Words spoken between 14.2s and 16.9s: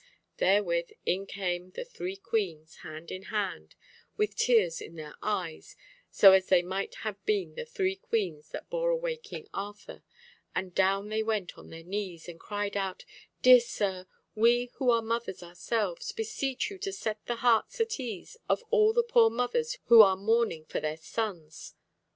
we who are mothers ourselves, beseech you